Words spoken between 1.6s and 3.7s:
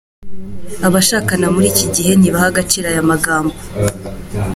iki gihe ntibaha agaciro aya magambo.